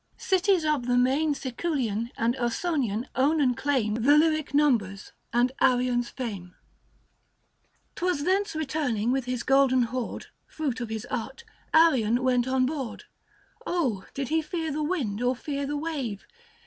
[0.17, 6.09] Cities of the main Siculian and Ausonian own and claim The lyric numbers and virion's
[6.09, 6.55] fame.
[7.95, 12.65] 'Twas thence returning with his golden hoard, 85 Ijruit of his art, Arion went on
[12.65, 13.03] board.
[14.15, 16.25] did he fear the wind or fear the wave